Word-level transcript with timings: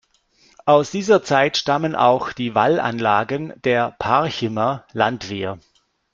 Aus 0.65 0.89
dieser 0.89 1.21
Zeit 1.23 1.57
stammen 1.57 1.95
auch 1.95 2.33
die 2.33 2.55
Wallanlagen 2.55 3.53
der 3.63 3.91
Parchimer 3.99 4.83
Landwehr. 4.93 5.59